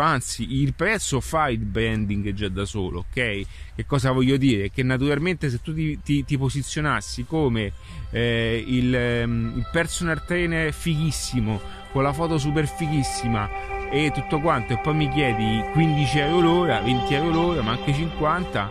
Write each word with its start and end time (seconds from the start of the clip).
anzi 0.00 0.60
il 0.60 0.74
prezzo 0.74 1.20
fa 1.20 1.48
il 1.48 1.58
branding 1.58 2.32
già 2.32 2.48
da 2.48 2.64
solo, 2.64 3.04
ok? 3.08 3.42
Che 3.74 3.86
cosa 3.86 4.12
voglio 4.12 4.36
dire? 4.36 4.70
Che 4.70 4.82
naturalmente 4.82 5.50
se 5.50 5.60
tu 5.60 5.72
ti, 5.74 6.00
ti, 6.02 6.24
ti 6.24 6.36
posizionassi 6.36 7.24
come 7.24 7.72
eh, 8.10 8.64
il, 8.66 8.94
ehm, 8.94 9.54
il 9.56 9.68
personal 9.70 10.24
trainer 10.24 10.72
fighissimo, 10.72 11.60
con 11.92 12.02
la 12.02 12.12
foto 12.12 12.38
super 12.38 12.66
fighissima 12.66 13.88
e 13.90 14.10
tutto 14.12 14.40
quanto 14.40 14.74
e 14.74 14.78
poi 14.78 14.94
mi 14.94 15.08
chiedi 15.08 15.62
15 15.72 16.18
euro 16.18 16.40
l'ora, 16.40 16.80
20 16.80 17.14
euro 17.14 17.30
l'ora, 17.30 17.62
ma 17.62 17.72
anche 17.72 17.94
50, 17.94 18.70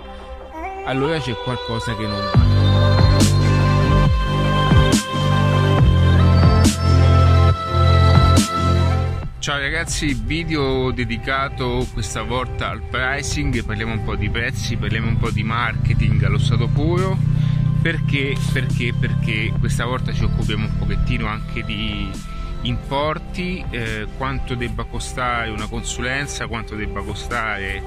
allora 0.85 1.19
c'è 1.19 1.33
qualcosa 1.43 1.95
che 1.95 2.05
non 2.05 2.19
va. 2.33 3.06
Ciao 9.47 9.59
ragazzi, 9.59 10.13
video 10.13 10.91
dedicato 10.91 11.87
questa 11.93 12.21
volta 12.21 12.67
al 12.67 12.81
pricing, 12.81 13.63
parliamo 13.63 13.93
un 13.93 14.03
po' 14.03 14.17
di 14.17 14.29
prezzi, 14.29 14.75
parliamo 14.75 15.07
un 15.07 15.17
po' 15.17 15.29
di 15.29 15.41
marketing 15.41 16.21
allo 16.23 16.37
stato 16.37 16.67
puro, 16.67 17.17
perché, 17.81 18.35
perché, 18.51 18.93
perché 18.93 19.53
questa 19.57 19.85
volta 19.85 20.11
ci 20.11 20.25
occupiamo 20.25 20.65
un 20.65 20.77
pochettino 20.77 21.27
anche 21.27 21.63
di 21.63 22.11
importi, 22.63 23.63
eh, 23.69 24.07
quanto 24.17 24.53
debba 24.53 24.83
costare 24.83 25.49
una 25.49 25.67
consulenza, 25.67 26.47
quanto 26.47 26.75
debba 26.75 27.01
costare 27.01 27.81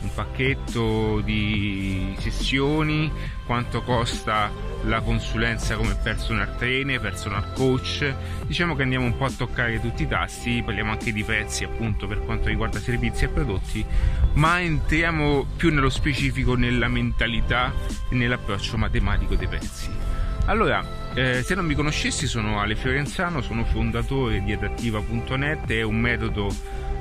un 0.00 0.08
pacchetto 0.14 1.20
di 1.20 2.16
sessioni, 2.20 3.12
quanto 3.44 3.82
costa 3.82 4.50
la 4.84 5.00
consulenza 5.00 5.76
come 5.76 5.96
personal 6.02 6.56
trainer, 6.56 7.00
personal 7.00 7.52
coach. 7.52 8.12
Diciamo 8.46 8.74
che 8.74 8.82
andiamo 8.82 9.04
un 9.04 9.16
po' 9.16 9.24
a 9.24 9.30
toccare 9.30 9.80
tutti 9.80 10.02
i 10.02 10.08
tasti, 10.08 10.62
parliamo 10.64 10.92
anche 10.92 11.12
di 11.12 11.22
prezzi 11.22 11.64
appunto 11.64 12.06
per 12.06 12.20
quanto 12.20 12.48
riguarda 12.48 12.78
servizi 12.78 13.24
e 13.24 13.28
prodotti, 13.28 13.84
ma 14.34 14.60
entriamo 14.60 15.46
più 15.56 15.72
nello 15.72 15.90
specifico 15.90 16.54
nella 16.54 16.88
mentalità 16.88 17.72
e 18.10 18.14
nell'approccio 18.14 18.76
matematico 18.76 19.34
dei 19.34 19.46
prezzi. 19.46 19.90
Allora, 20.46 20.84
eh, 21.14 21.42
se 21.42 21.54
non 21.54 21.64
mi 21.64 21.74
conoscessi 21.74 22.26
sono 22.26 22.60
Ale 22.60 22.74
Fiorenzano, 22.74 23.40
sono 23.42 23.64
fondatore 23.64 24.42
di 24.42 24.52
adattiva.net, 24.52 25.70
è 25.70 25.82
un 25.82 26.00
metodo 26.00 26.52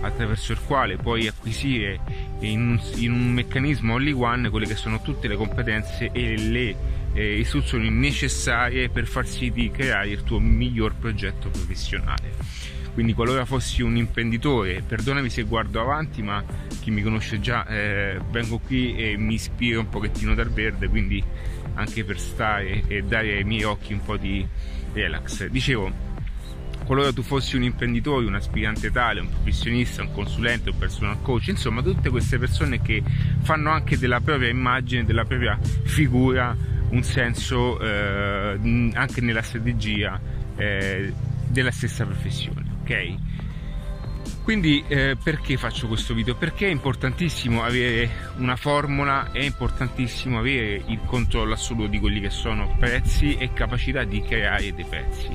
attraverso 0.02 0.52
il 0.52 0.60
quale 0.66 0.98
puoi 0.98 1.28
acquisire 1.28 2.00
in 2.40 2.62
un, 2.62 2.82
in 2.96 3.12
un 3.12 3.32
meccanismo 3.32 3.96
all 3.96 4.14
one 4.16 4.50
quelle 4.50 4.66
che 4.66 4.76
sono 4.76 5.02
tutte 5.02 5.28
le 5.28 5.36
competenze 5.36 6.10
e 6.12 6.38
le 6.38 6.76
eh, 7.14 7.40
istruzioni 7.40 7.90
necessarie 7.90 8.90
per 8.90 9.08
far 9.08 9.28
sì 9.28 9.52
di 9.52 9.72
creare 9.72 10.10
il 10.10 10.24
tuo 10.24 10.40
miglior 10.40 10.96
progetto 10.96 11.50
professionale. 11.50 12.70
Quindi 12.94 13.14
qualora 13.14 13.46
fossi 13.46 13.82
un 13.82 13.96
imprenditore, 13.96 14.84
perdonami 14.86 15.30
se 15.30 15.44
guardo 15.44 15.80
avanti, 15.80 16.22
ma 16.22 16.44
chi 16.82 16.92
mi 16.92 17.02
conosce 17.02 17.40
già, 17.40 17.66
eh, 17.66 18.20
vengo 18.32 18.60
qui 18.60 18.96
e 18.96 19.16
mi 19.18 19.36
ispiro 19.36 19.80
un 19.80 19.90
pochettino 19.90 20.34
dal 20.36 20.50
verde, 20.50 20.90
quindi 20.90 21.24
anche 21.76 22.04
per 22.04 22.20
stare 22.20 22.84
e 22.88 23.02
dare 23.04 23.38
ai 23.38 23.44
miei 23.46 23.64
occhi 23.64 23.94
un 23.94 24.02
po' 24.02 24.18
di 24.18 24.46
relax. 24.92 25.46
Dicevo, 25.48 25.90
qualora 26.84 27.14
tu 27.14 27.22
fossi 27.22 27.56
un 27.56 27.64
imprenditore, 27.64 28.26
un 28.26 28.36
aspirante 28.36 28.92
tale, 28.92 29.22
un 29.22 29.30
professionista, 29.30 30.02
un 30.02 30.12
consulente, 30.12 30.72
un 30.72 30.78
personal 30.78 31.22
coach, 31.22 31.48
insomma 31.48 31.82
tutte 31.82 32.10
queste 32.10 32.38
persone 32.38 32.82
che 32.82 33.02
fanno 33.42 33.70
anche 33.70 33.98
della 33.98 34.20
propria 34.20 34.50
immagine, 34.50 35.06
della 35.06 35.24
propria 35.24 35.58
figura 35.84 36.71
un 36.92 37.04
senso 37.04 37.80
eh, 37.80 38.92
anche 38.94 39.22
nella 39.22 39.42
strategia 39.42 40.20
eh, 40.56 41.14
della 41.48 41.72
stessa 41.72 42.06
professione, 42.06 42.66
ok? 42.82 43.16
Quindi 44.44 44.84
eh, 44.88 45.18
perché 45.22 45.56
faccio 45.56 45.88
questo 45.88 46.14
video? 46.14 46.36
Perché 46.36 46.68
è 46.68 46.72
importantissimo 46.72 47.64
avere 47.64 48.10
una 48.38 48.56
formula, 48.56 49.32
è 49.32 49.44
importantissimo 49.44 50.40
avere 50.40 50.82
il 50.88 51.00
controllo 51.06 51.54
assoluto 51.54 51.88
di 51.88 52.00
quelli 52.00 52.20
che 52.20 52.32
sono 52.32 52.76
prezzi 52.80 53.36
e 53.36 53.54
capacità 53.54 54.04
di 54.04 54.22
creare 54.22 54.74
dei 54.74 54.86
prezzi. 54.86 55.30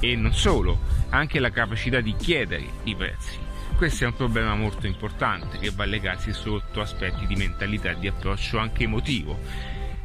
E 0.00 0.16
non 0.16 0.34
solo, 0.34 0.80
anche 1.10 1.38
la 1.38 1.50
capacità 1.50 2.00
di 2.00 2.14
chiedere 2.16 2.64
i 2.84 2.94
prezzi. 2.94 3.38
Questo 3.76 4.04
è 4.04 4.06
un 4.08 4.16
problema 4.16 4.54
molto 4.56 4.86
importante 4.86 5.58
che 5.58 5.70
va 5.70 5.84
a 5.84 5.86
legarsi 5.86 6.32
sotto 6.32 6.80
aspetti 6.80 7.26
di 7.26 7.36
mentalità 7.36 7.90
e 7.90 7.98
di 8.00 8.08
approccio 8.08 8.58
anche 8.58 8.84
emotivo 8.84 9.38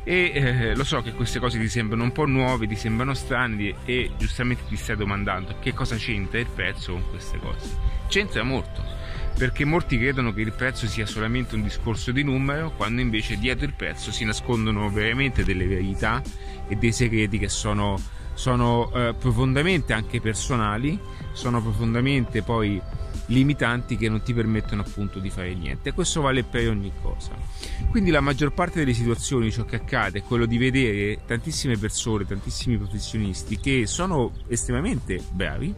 e 0.04 0.32
eh, 0.34 0.76
lo 0.76 0.84
so 0.84 1.02
che 1.02 1.14
queste 1.14 1.40
cose 1.40 1.58
ti 1.60 1.70
sembrano 1.70 2.04
un 2.04 2.12
po' 2.12 2.26
nuove, 2.26 2.68
ti 2.68 2.76
sembrano 2.76 3.14
strane 3.14 3.76
e 3.86 4.12
giustamente 4.18 4.64
ti 4.68 4.76
stai 4.76 4.98
domandando 4.98 5.56
che 5.60 5.74
cosa 5.74 5.96
c'entra 5.96 6.40
il 6.40 6.48
prezzo 6.48 6.92
con 6.92 7.10
queste 7.10 7.38
cose. 7.40 7.78
C'entra 8.08 8.44
molto, 8.44 8.84
perché 9.38 9.66
molti 9.66 9.98
credono 9.98 10.34
che 10.34 10.42
il 10.42 10.52
prezzo 10.52 10.88
sia 10.88 11.06
solamente 11.06 11.56
un 11.56 11.64
discorso 11.64 12.12
di 12.12 12.24
numero, 12.24 12.72
quando 12.72 13.02
invece 13.02 13.38
dietro 13.38 13.66
il 13.66 13.74
prezzo 13.74 14.12
si 14.12 14.26
nascondono 14.26 14.90
veramente 14.90 15.44
delle 15.44 15.66
verità 15.66 16.22
e 16.68 16.76
dei 16.76 16.92
segreti 16.92 17.40
che 17.40 17.50
sono, 17.50 18.00
sono 18.34 18.92
eh, 18.94 19.14
profondamente 19.18 19.94
anche 19.94 20.22
personali, 20.22 21.00
sono 21.34 21.62
profondamente 21.62 22.42
poi 22.42 22.82
limitanti 23.28 23.96
che 23.96 24.10
non 24.10 24.22
ti 24.22 24.34
permettono 24.34 24.82
appunto 24.82 25.20
di 25.20 25.30
fare 25.30 25.54
niente 25.54 25.94
questo 25.94 26.22
vale 26.22 26.44
per 26.44 26.68
ogni 26.68 26.92
cosa 27.02 27.32
quindi 27.90 28.12
la 28.12 28.20
maggior 28.20 28.54
parte 28.54 28.80
delle 28.80 28.94
situazioni 28.94 29.50
ciò 29.50 29.64
che 29.64 29.78
accade 29.78 30.20
è 30.20 30.24
quello 30.24 30.46
di 30.46 30.58
vedere 30.58 31.22
tantissime 31.26 31.78
persone 31.78 32.26
tantissimi 32.26 32.78
professionisti 32.78 33.60
che 33.60 33.86
sono 33.86 34.34
estremamente 34.48 35.24
bravi 35.32 35.74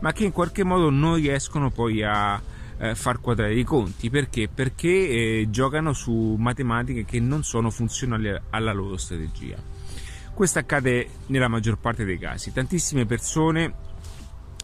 ma 0.00 0.12
che 0.12 0.24
in 0.24 0.32
qualche 0.32 0.64
modo 0.64 0.90
non 0.90 1.14
riescono 1.14 1.70
poi 1.70 2.02
a 2.02 2.42
eh, 2.78 2.94
far 2.94 3.20
quadrare 3.20 3.54
i 3.54 3.64
conti 3.64 4.10
perché? 4.10 4.48
Perché 4.52 4.88
eh, 4.88 5.46
giocano 5.50 5.92
su 5.92 6.34
matematiche 6.38 7.04
che 7.04 7.20
non 7.20 7.44
sono 7.44 7.70
funzionali 7.70 8.34
alla 8.50 8.72
loro 8.72 8.96
strategia. 8.96 9.56
Questo 10.34 10.58
accade 10.58 11.08
nella 11.26 11.46
maggior 11.46 11.78
parte 11.78 12.04
dei 12.04 12.18
casi. 12.18 12.52
Tantissime 12.52 13.06
persone 13.06 13.72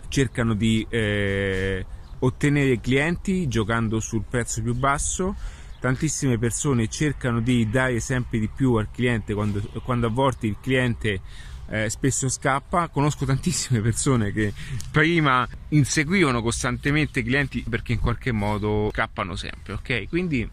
cercano 0.08 0.54
di 0.54 0.84
eh, 0.90 1.86
ottenere 2.18 2.80
clienti 2.80 3.46
giocando 3.46 4.00
sul 4.00 4.24
prezzo 4.28 4.62
più 4.62 4.74
basso. 4.74 5.36
Tantissime 5.78 6.38
persone 6.38 6.88
cercano 6.88 7.40
di 7.40 7.70
dare 7.70 8.00
sempre 8.00 8.40
di 8.40 8.48
più 8.48 8.74
al 8.74 8.90
cliente 8.90 9.32
quando, 9.32 9.60
quando 9.84 10.08
a 10.08 10.10
volte 10.10 10.48
il 10.48 10.56
cliente 10.60 11.20
eh, 11.68 11.88
spesso 11.88 12.28
scappa. 12.28 12.88
Conosco 12.88 13.24
tantissime 13.24 13.78
persone 13.80 14.32
che 14.32 14.52
prima 14.90 15.48
inseguivano 15.68 16.42
costantemente 16.42 17.20
i 17.20 17.22
clienti 17.22 17.62
perché 17.62 17.92
in 17.92 18.00
qualche 18.00 18.32
modo 18.32 18.90
scappano 18.92 19.36
sempre, 19.36 19.74
ok? 19.74 20.08
Quindi 20.08 20.50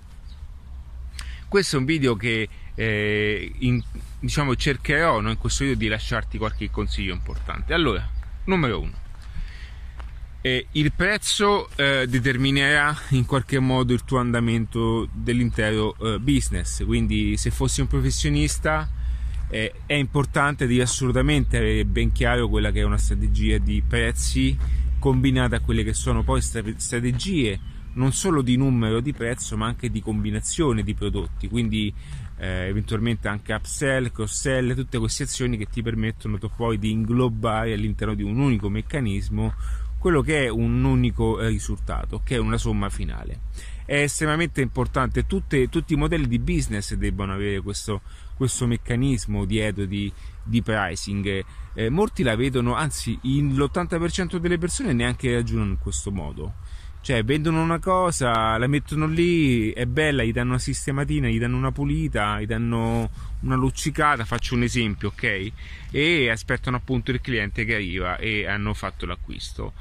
questo 1.47 1.77
è 1.77 1.79
un 1.79 1.85
video 1.85 2.16
che 2.16 2.47
eh, 2.75 3.51
in, 3.59 3.81
diciamo 4.19 4.55
cercherò 4.55 5.19
in 5.19 5.38
questo 5.38 5.63
video 5.63 5.79
di 5.79 5.88
lasciarti 5.88 6.38
qualche 6.38 6.69
consiglio 6.69 7.13
importante. 7.13 7.73
Allora, 7.73 8.07
numero 8.45 8.81
uno. 8.81 9.05
Eh, 10.41 10.67
il 10.73 10.94
prezzo 10.94 11.69
eh, 11.75 12.05
determinerà 12.07 12.95
in 13.09 13.25
qualche 13.25 13.59
modo 13.59 13.94
il 13.94 14.03
tuo 14.06 14.19
andamento 14.19 15.09
dell'intero 15.11 15.95
eh, 16.00 16.19
business, 16.19 16.85
quindi 16.85 17.35
se 17.38 17.51
fossi 17.51 17.81
un 17.81 17.88
professionista 17.88 18.89
eh, 19.50 19.73
è 19.85 19.94
importante 19.94 20.67
di 20.67 20.79
assolutamente 20.79 21.57
avere 21.57 21.85
ben 21.85 22.11
chiaro 22.11 22.47
quella 22.47 22.72
che 22.72 22.81
è 22.81 22.83
una 22.83 22.97
strategia 22.97 23.57
di 23.57 23.81
prezzi 23.85 24.57
combinata 25.00 25.57
a 25.57 25.59
quelle 25.59 25.83
che 25.83 25.94
sono 25.94 26.23
poi 26.23 26.41
strategie 26.41 27.59
non 27.94 28.13
solo 28.13 28.41
di 28.41 28.57
numero 28.57 29.00
di 29.00 29.13
prezzo 29.13 29.57
ma 29.57 29.66
anche 29.66 29.89
di 29.89 30.01
combinazione 30.01 30.83
di 30.83 30.94
prodotti, 30.94 31.47
quindi 31.47 31.94
eh, 32.37 32.67
eventualmente 32.67 33.27
anche 33.27 33.53
upsell, 33.53 34.11
cross 34.11 34.39
sell, 34.39 34.75
tutte 34.75 34.97
queste 34.97 35.23
azioni 35.23 35.57
che 35.57 35.65
ti 35.65 35.81
permettono 35.81 36.37
poi 36.55 36.77
di 36.77 36.91
inglobare 36.91 37.73
all'interno 37.73 38.13
di 38.13 38.23
un 38.23 38.39
unico 38.39 38.69
meccanismo 38.69 39.53
quello 39.97 40.21
che 40.21 40.45
è 40.45 40.47
un 40.47 40.83
unico 40.83 41.39
eh, 41.39 41.47
risultato, 41.47 42.21
che 42.23 42.35
è 42.35 42.39
una 42.39 42.57
somma 42.57 42.89
finale. 42.89 43.41
È 43.83 44.01
estremamente 44.01 44.62
importante, 44.62 45.25
Tutte, 45.25 45.69
tutti 45.69 45.94
i 45.94 45.97
modelli 45.97 46.27
di 46.27 46.39
business 46.39 46.94
debbano 46.94 47.33
avere 47.33 47.62
questo, 47.62 48.01
questo 48.35 48.67
meccanismo 48.67 49.45
dietro 49.45 49.85
di, 49.85 50.12
di 50.44 50.62
pricing. 50.62 51.44
Eh, 51.73 51.89
molti 51.89 52.23
la 52.23 52.35
vedono, 52.35 52.75
anzi 52.75 53.17
l'80% 53.23 54.38
delle 54.38 54.57
persone 54.57 54.94
neanche 54.94 55.33
ragionano 55.33 55.71
in 55.71 55.79
questo 55.79 56.12
modo 56.12 56.53
cioè, 57.07 57.24
vendono 57.24 57.62
una 57.62 57.80
cosa, 57.80 58.57
la 58.57 58.68
mettono 58.68 59.07
lì, 59.07 59.71
è 59.71 59.86
bella, 59.86 60.24
gli 60.24 60.33
danno 60.33 60.50
una 60.50 60.59
sistematina, 60.59 61.30
gli 61.30 61.39
danno 61.39 61.56
una 61.56 61.71
pulita, 61.71 62.42
gli 62.42 62.45
danno 62.45 63.09
una 63.44 63.56
luccicata, 63.56 64.25
faccio 64.25 64.56
un 64.56 64.63
esempio, 64.63 65.07
ok? 65.07 65.51
E 65.89 66.30
aspettano 66.30 66.75
appunto 66.75 67.12
il 67.12 67.21
cliente 67.21 67.63
che 67.63 67.75
arriva 67.75 68.18
e 68.18 68.45
hanno 68.45 68.74
fatto 68.74 69.06
l'acquisto. 69.06 69.71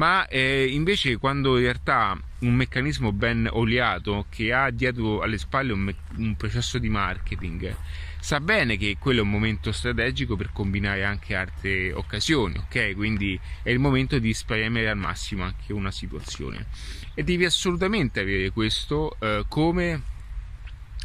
Ma 0.00 0.26
eh, 0.28 0.66
invece 0.70 1.18
quando 1.18 1.58
in 1.58 1.64
realtà 1.64 2.18
un 2.38 2.54
meccanismo 2.54 3.12
ben 3.12 3.46
oliato 3.52 4.24
che 4.30 4.50
ha 4.50 4.70
dietro 4.70 5.20
alle 5.20 5.36
spalle 5.36 5.74
un, 5.74 5.80
me- 5.80 5.94
un 6.16 6.36
processo 6.36 6.78
di 6.78 6.88
marketing 6.88 7.76
sa 8.18 8.40
bene 8.40 8.78
che 8.78 8.96
quello 8.98 9.20
è 9.20 9.22
un 9.22 9.28
momento 9.28 9.72
strategico 9.72 10.36
per 10.36 10.52
combinare 10.54 11.04
anche 11.04 11.34
altre 11.34 11.92
occasioni, 11.92 12.56
ok? 12.56 12.94
Quindi 12.94 13.38
è 13.62 13.68
il 13.68 13.78
momento 13.78 14.18
di 14.18 14.32
spremere 14.32 14.88
al 14.88 14.96
massimo 14.96 15.44
anche 15.44 15.74
una 15.74 15.90
situazione 15.90 16.66
e 17.12 17.22
devi 17.22 17.44
assolutamente 17.44 18.20
avere 18.20 18.50
questo 18.52 19.16
eh, 19.20 19.44
come, 19.48 20.02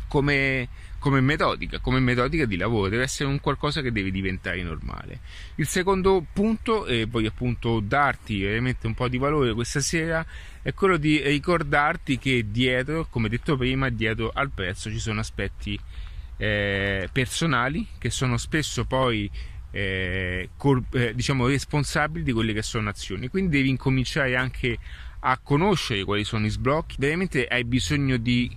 come, 0.07 0.69
come, 1.05 1.21
metodica, 1.21 1.77
come 1.81 1.99
metodica 1.99 2.45
di 2.45 2.57
lavoro, 2.57 2.89
deve 2.89 3.03
essere 3.03 3.29
un 3.29 3.39
qualcosa 3.39 3.83
che 3.83 3.91
deve 3.91 4.09
diventare 4.09 4.63
normale. 4.63 5.19
Il 5.57 5.67
secondo 5.67 6.25
punto, 6.33 6.87
e 6.87 7.05
voglio 7.05 7.27
appunto 7.27 7.79
darti 7.79 8.41
veramente 8.41 8.87
un 8.87 8.95
po' 8.95 9.07
di 9.07 9.19
valore 9.19 9.53
questa 9.53 9.81
sera, 9.81 10.25
è 10.63 10.73
quello 10.73 10.97
di 10.97 11.21
ricordarti 11.21 12.17
che 12.17 12.47
dietro, 12.49 13.05
come 13.07 13.29
detto 13.29 13.55
prima, 13.55 13.89
dietro 13.89 14.31
al 14.33 14.49
prezzo 14.49 14.89
ci 14.89 14.97
sono 14.97 15.19
aspetti 15.19 15.79
eh, 16.37 17.07
personali 17.11 17.85
che 17.99 18.09
sono 18.09 18.37
spesso 18.37 18.85
poi 18.85 19.29
eh, 19.69 20.49
col, 20.57 20.83
eh, 20.91 21.13
diciamo 21.13 21.45
responsabili 21.45 22.23
di 22.23 22.31
quelle 22.31 22.51
che 22.51 22.61
sono 22.61 22.89
azioni 22.89 23.29
quindi 23.29 23.55
devi 23.55 23.69
incominciare 23.69 24.35
anche 24.35 24.77
a 25.19 25.37
conoscere 25.37 26.03
quali 26.03 26.25
sono 26.25 26.45
i 26.45 26.49
sblocchi 26.49 26.97
veramente 26.99 27.45
hai 27.45 27.63
bisogno 27.63 28.17
di 28.17 28.53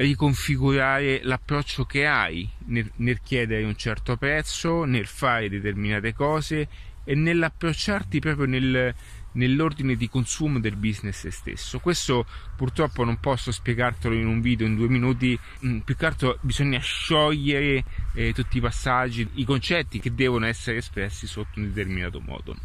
riconfigurare 0.00 1.20
l'approccio 1.22 1.84
che 1.84 2.06
hai 2.06 2.48
nel, 2.66 2.90
nel 2.96 3.20
chiedere 3.20 3.64
un 3.64 3.76
certo 3.76 4.16
prezzo 4.16 4.84
nel 4.84 5.06
fare 5.06 5.48
determinate 5.48 6.14
cose 6.14 6.68
e 7.04 7.14
nell'approcciarti 7.14 8.18
proprio 8.18 8.46
nel 8.46 8.94
nell'ordine 9.32 9.94
di 9.94 10.08
consumo 10.08 10.58
del 10.58 10.76
business 10.76 11.28
stesso. 11.28 11.78
Questo 11.78 12.26
purtroppo 12.56 13.04
non 13.04 13.20
posso 13.20 13.52
spiegartelo 13.52 14.14
in 14.14 14.26
un 14.26 14.40
video 14.40 14.66
in 14.66 14.74
due 14.74 14.88
minuti, 14.88 15.38
mm, 15.64 15.78
più 15.80 15.96
che 15.96 16.06
altro 16.06 16.38
bisogna 16.40 16.80
sciogliere 16.80 17.84
eh, 18.14 18.32
tutti 18.32 18.56
i 18.56 18.60
passaggi, 18.60 19.28
i 19.34 19.44
concetti 19.44 20.00
che 20.00 20.14
devono 20.14 20.46
essere 20.46 20.78
espressi 20.78 21.26
sotto 21.26 21.58
un 21.60 21.68
determinato 21.68 22.20
modo. 22.20 22.56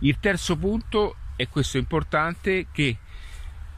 Il 0.00 0.18
terzo 0.18 0.56
punto, 0.56 1.16
e 1.36 1.48
questo 1.48 1.76
è 1.76 1.80
importante, 1.80 2.66
che 2.72 2.98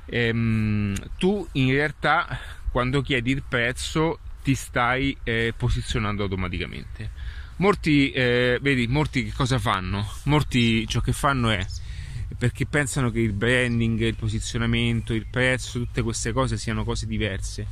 ehm, 0.06 0.94
tu 1.18 1.46
in 1.52 1.70
realtà 1.72 2.38
quando 2.70 3.02
chiedi 3.02 3.32
il 3.32 3.42
prezzo 3.46 4.18
ti 4.42 4.54
stai 4.54 5.16
eh, 5.24 5.52
posizionando 5.56 6.22
automaticamente 6.22 7.10
Molti, 7.58 8.10
eh, 8.10 8.58
vedi, 8.60 8.86
molti 8.86 9.24
che 9.24 9.32
cosa 9.32 9.58
fanno? 9.58 10.06
Molti 10.24 10.86
ciò 10.86 11.00
che 11.00 11.12
fanno 11.12 11.48
è 11.48 11.64
perché 12.36 12.66
pensano 12.66 13.10
che 13.10 13.20
il 13.20 13.32
branding, 13.32 13.98
il 14.00 14.14
posizionamento, 14.14 15.14
il 15.14 15.24
prezzo, 15.30 15.78
tutte 15.78 16.02
queste 16.02 16.32
cose 16.32 16.58
siano 16.58 16.84
cose 16.84 17.06
diverse. 17.06 17.66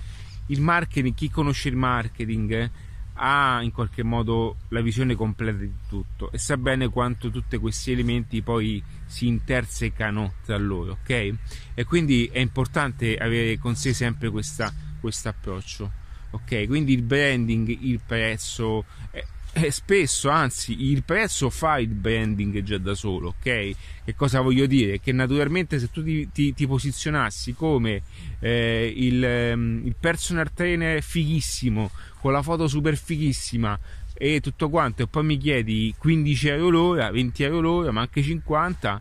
Il 0.47 0.63
marketing, 0.63 1.15
chi 1.15 1.29
conosce 1.29 1.69
il 1.69 1.77
marketing 1.77 2.71
ha 3.15 3.61
in 3.63 3.71
qualche 3.71 4.03
modo 4.03 4.57
la 4.69 4.81
visione 4.81 5.15
completa 5.15 5.59
di 5.59 5.73
tutto 5.89 6.33
e 6.33 6.39
sa 6.39 6.57
bene 6.57 6.89
quanto 6.89 7.31
tutti 7.31 7.57
questi 7.59 7.93
elementi 7.93 8.43
poi 8.43 8.83
si 9.07 9.27
intersecano 9.27 10.35
tra 10.45 10.57
loro, 10.57 10.99
ok? 11.03 11.35
E 11.75 11.85
quindi 11.85 12.29
è 12.33 12.39
importante 12.39 13.17
avere 13.17 13.59
con 13.59 13.77
sé 13.77 13.93
sempre 13.93 14.31
questo 14.31 15.29
approccio, 15.29 15.91
ok? 16.31 16.67
Quindi 16.67 16.93
il 16.95 17.03
branding, 17.03 17.69
il 17.69 18.01
prezzo, 18.05 18.85
eh, 19.13 19.25
eh, 19.57 19.71
spesso, 19.71 20.31
anzi, 20.31 20.91
il 20.91 21.05
prezzo 21.05 21.49
fa 21.49 21.79
il 21.79 21.89
branding 21.89 22.61
già 22.63 22.77
da 22.77 22.95
solo, 22.95 23.29
ok? 23.29 23.71
Che 24.05 24.15
cosa 24.17 24.41
voglio 24.41 24.67
dire? 24.67 24.99
Che 24.99 25.13
naturalmente 25.13 25.79
se 25.79 25.91
tu 25.93 26.03
ti, 26.03 26.29
ti, 26.33 26.53
ti 26.53 26.67
posizionassi 26.67 27.55
come 27.55 28.03
eh, 28.41 28.93
il, 28.97 29.53
um, 29.55 29.83
il 29.85 29.95
personal 29.99 30.53
trainer 30.53 31.01
fighissimo, 31.01 31.91
con 32.21 32.33
la 32.33 32.43
foto 32.43 32.67
super 32.67 32.97
fighissima 32.97 33.79
e 34.13 34.41
tutto 34.41 34.69
quanto, 34.69 35.03
e 35.03 35.07
poi 35.07 35.25
mi 35.25 35.39
chiedi 35.39 35.95
15 35.97 36.49
euro 36.49 36.71
l'ora, 36.71 37.11
20 37.13 37.43
euro 37.45 37.61
l'ora, 37.61 37.93
ma 37.93 38.01
anche 38.01 38.23
50, 38.23 39.01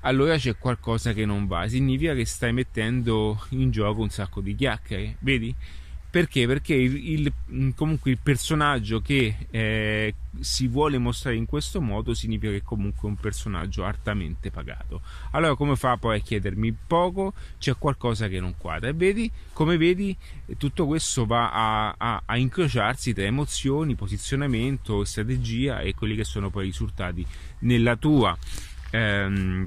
allora 0.00 0.36
c'è 0.36 0.54
qualcosa 0.58 1.14
che 1.14 1.24
non 1.24 1.46
va. 1.46 1.66
Significa 1.66 2.12
che 2.12 2.26
stai 2.26 2.52
mettendo 2.52 3.42
in 3.50 3.70
gioco 3.70 4.02
un 4.02 4.10
sacco 4.10 4.42
di 4.42 4.54
chiacchiere, 4.54 5.16
vedi? 5.20 5.54
Perché? 6.12 6.46
Perché 6.46 6.74
il, 6.74 7.08
il, 7.08 7.32
mm, 7.50 7.70
comunque 7.70 8.10
il 8.10 8.18
personaggio 8.22 9.00
che 9.00 9.46
eh, 9.48 10.14
si 10.40 10.68
vuole 10.68 10.98
mostrare 10.98 11.36
in 11.36 11.46
questo 11.46 11.80
modo 11.80 12.12
significa 12.12 12.52
che 12.52 12.62
comunque 12.62 13.08
è 13.08 13.10
un 13.12 13.16
personaggio 13.16 13.86
altamente 13.86 14.50
pagato. 14.50 15.00
Allora 15.30 15.54
come 15.54 15.74
fa 15.74 15.96
poi 15.96 16.18
a 16.18 16.20
chiedermi 16.20 16.76
poco? 16.86 17.32
C'è 17.58 17.74
qualcosa 17.78 18.28
che 18.28 18.40
non 18.40 18.56
quadra. 18.58 18.90
E 18.90 18.92
vedi, 18.92 19.30
come 19.54 19.78
vedi, 19.78 20.14
tutto 20.58 20.84
questo 20.84 21.24
va 21.24 21.50
a, 21.50 21.94
a, 21.96 22.22
a 22.26 22.36
incrociarsi 22.36 23.14
tra 23.14 23.24
emozioni, 23.24 23.94
posizionamento, 23.94 25.04
strategia 25.04 25.80
e 25.80 25.94
quelli 25.94 26.14
che 26.14 26.24
sono 26.24 26.50
poi 26.50 26.64
i 26.64 26.66
risultati 26.66 27.24
nella 27.60 27.96
tua... 27.96 28.36
Ehm, 28.90 29.66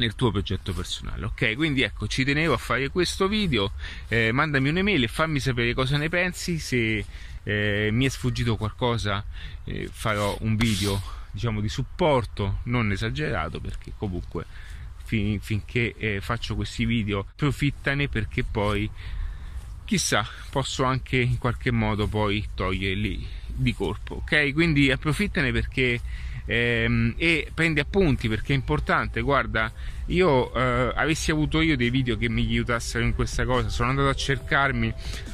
nel 0.00 0.14
tuo 0.14 0.30
progetto 0.30 0.72
personale 0.72 1.26
ok? 1.26 1.54
Quindi 1.54 1.82
ecco 1.82 2.06
ci 2.06 2.24
tenevo 2.24 2.54
a 2.54 2.58
fare 2.58 2.88
questo 2.88 3.28
video 3.28 3.72
eh, 4.08 4.32
mandami 4.32 4.70
un'email 4.70 5.04
e 5.04 5.08
fammi 5.08 5.38
sapere 5.38 5.74
cosa 5.74 5.96
ne 5.98 6.08
pensi 6.08 6.58
se 6.58 7.04
eh, 7.42 7.88
mi 7.92 8.06
è 8.06 8.08
sfuggito 8.08 8.56
qualcosa 8.56 9.24
eh, 9.64 9.88
farò 9.92 10.36
un 10.40 10.56
video 10.56 11.00
diciamo 11.30 11.60
di 11.60 11.68
supporto 11.68 12.60
non 12.64 12.90
esagerato 12.90 13.60
perché 13.60 13.92
comunque 13.96 14.46
fin, 15.04 15.38
finché 15.40 15.94
eh, 15.96 16.20
faccio 16.20 16.54
questi 16.56 16.86
video 16.86 17.26
profittane 17.36 18.08
perché 18.08 18.42
poi 18.42 18.90
chissà 19.84 20.26
posso 20.50 20.84
anche 20.84 21.18
in 21.18 21.36
qualche 21.36 21.70
modo 21.70 22.06
poi 22.06 22.48
toglierli 22.54 23.26
di 23.46 23.74
colpo 23.74 24.16
ok? 24.16 24.52
Quindi 24.54 24.90
approfittane 24.90 25.52
perché 25.52 26.00
ehm, 26.50 27.14
e 27.16 27.48
prendi 27.54 27.78
appunti 27.78 28.28
perché 28.28 28.52
è 28.52 28.56
importante. 28.56 29.20
Guarda 29.20 29.72
io 30.06 30.52
eh, 30.52 30.92
avessi 30.94 31.30
avuto 31.30 31.60
io 31.60 31.76
dei 31.76 31.90
video 31.90 32.16
che 32.16 32.28
mi 32.28 32.44
aiutassero 32.44 33.04
in 33.04 33.14
questa 33.14 33.44
cosa. 33.44 33.68
Sono 33.68 33.90
andato 33.90 34.08
a 34.08 34.14
cercarmi 34.14 34.92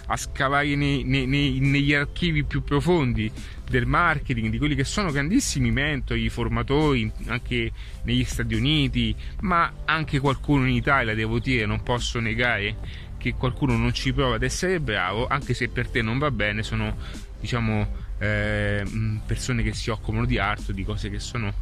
a 0.08 0.16
scavare 0.16 0.76
nei, 0.76 1.04
nei, 1.04 1.26
nei, 1.26 1.58
negli 1.60 1.94
archivi 1.94 2.44
più 2.44 2.62
profondi 2.62 3.32
del 3.68 3.86
marketing 3.86 4.50
di 4.50 4.58
quelli 4.58 4.76
che 4.76 4.84
sono 4.84 5.10
grandissimi 5.10 5.72
mentori 5.72 6.28
formatori 6.28 7.10
anche 7.26 7.72
negli 8.02 8.22
Stati 8.22 8.54
Uniti 8.54 9.12
ma 9.40 9.72
anche 9.84 10.20
qualcuno 10.20 10.68
in 10.68 10.74
Italia 10.74 11.16
devo 11.16 11.40
dire 11.40 11.66
non 11.66 11.82
posso 11.82 12.20
negare 12.20 12.76
che 13.18 13.34
qualcuno 13.34 13.76
non 13.76 13.92
ci 13.92 14.12
prova 14.12 14.36
ad 14.36 14.44
essere 14.44 14.78
bravo 14.78 15.26
anche 15.26 15.52
se 15.52 15.68
per 15.68 15.88
te 15.88 16.00
non 16.00 16.18
va 16.18 16.30
bene 16.30 16.62
sono 16.62 16.96
diciamo 17.40 18.05
eh, 18.18 18.84
persone 19.24 19.62
che 19.62 19.74
si 19.74 19.90
occupano 19.90 20.24
di 20.24 20.38
arte, 20.38 20.72
di 20.72 20.84
cose 20.84 21.10
che 21.10 21.18
sono 21.18 21.52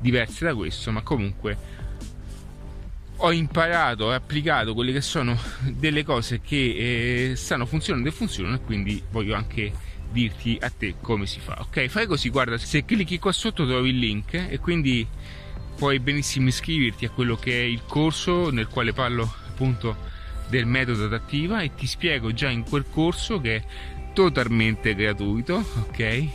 diverse 0.00 0.44
da 0.44 0.54
questo, 0.54 0.90
ma 0.90 1.02
comunque 1.02 1.82
ho 3.16 3.32
imparato 3.32 4.10
e 4.10 4.14
applicato 4.14 4.74
quelle 4.74 4.92
che 4.92 5.00
sono 5.00 5.38
delle 5.64 6.04
cose 6.04 6.40
che 6.40 7.30
eh, 7.30 7.36
stanno 7.36 7.64
funzionando 7.64 8.08
e 8.08 8.12
funzionano 8.12 8.56
e 8.56 8.60
quindi 8.60 9.02
voglio 9.10 9.34
anche 9.34 9.72
dirti 10.10 10.58
a 10.60 10.70
te 10.70 10.96
come 11.00 11.26
si 11.26 11.40
fa. 11.40 11.58
Ok, 11.60 11.86
fai 11.88 12.06
così, 12.06 12.28
guarda, 12.28 12.58
se 12.58 12.84
clicchi 12.84 13.18
qua 13.18 13.32
sotto 13.32 13.66
trovi 13.66 13.90
il 13.90 13.98
link 13.98 14.34
e 14.34 14.58
quindi 14.58 15.06
puoi 15.76 15.98
benissimo 15.98 16.48
iscriverti 16.48 17.04
a 17.04 17.10
quello 17.10 17.36
che 17.36 17.52
è 17.52 17.64
il 17.64 17.82
corso 17.86 18.50
nel 18.50 18.68
quale 18.68 18.92
parlo 18.92 19.32
appunto 19.48 20.12
del 20.48 20.66
metodo 20.66 21.04
adattiva 21.04 21.62
e 21.62 21.74
ti 21.74 21.86
spiego 21.86 22.32
già 22.32 22.48
in 22.48 22.62
quel 22.62 22.84
corso 22.88 23.40
che 23.40 23.62
totalmente 24.14 24.94
gratuito, 24.94 25.56
ok? 25.56 26.28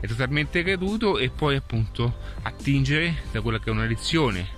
È 0.00 0.06
totalmente 0.06 0.62
gratuito 0.62 1.18
e 1.18 1.28
poi 1.28 1.56
appunto 1.56 2.16
attingere 2.42 3.16
da 3.32 3.42
quella 3.42 3.58
che 3.58 3.68
è 3.68 3.72
una 3.72 3.84
lezione 3.84 4.56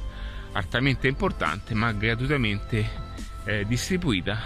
altamente 0.53 1.09
importante 1.09 1.75
ma 1.75 1.93
gratuitamente 1.93 2.89
eh, 3.45 3.65
distribuita 3.67 4.39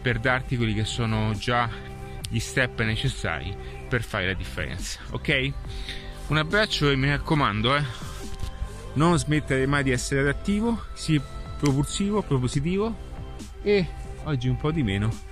per 0.00 0.18
darti 0.18 0.56
quelli 0.56 0.74
che 0.74 0.84
sono 0.84 1.32
già 1.36 1.68
gli 2.28 2.38
step 2.38 2.80
necessari 2.82 3.56
per 3.88 4.02
fare 4.02 4.26
la 4.26 4.34
differenza, 4.34 5.00
ok? 5.10 5.52
Un 6.28 6.36
abbraccio 6.36 6.90
e 6.90 6.96
mi 6.96 7.08
raccomando, 7.08 7.76
eh, 7.76 7.82
non 8.94 9.18
smettere 9.18 9.66
mai 9.66 9.82
di 9.82 9.90
essere 9.90 10.20
adattivo, 10.20 10.84
sii 10.92 11.20
propulsivo, 11.58 12.22
propositivo 12.22 12.94
e 13.62 13.86
oggi 14.24 14.48
un 14.48 14.56
po' 14.56 14.70
di 14.70 14.82
meno 14.82 15.30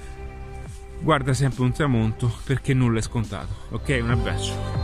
guarda 1.01 1.33
sempre 1.33 1.63
un 1.63 1.73
tramonto 1.73 2.33
perché 2.45 2.75
nulla 2.75 2.99
è 2.99 3.03
scontato. 3.03 3.55
Ok, 3.71 3.99
un 4.03 4.11
abbraccio. 4.11 4.80